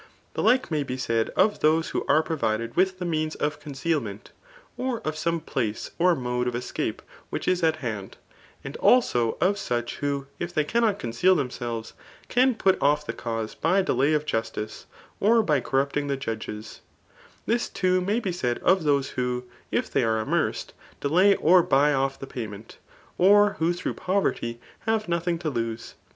[0.33, 3.59] ]The like may be said of those who are pro^ Tided with the means of
[3.59, 4.31] concealment,
[4.75, 8.17] or of some pbce, or mode of escape which is at hand;
[8.63, 11.93] and also of such, who if they cannot conceal themselves,
[12.29, 14.85] can put off the cause by delay of jusdce,
[15.19, 16.81] or by corrupting die judges;
[17.45, 21.93] This too may^ be said of those who, if they are amerced, delay or buy
[21.93, 22.79] off the payment,
[23.19, 25.93] or who through poverty have nothing to lose.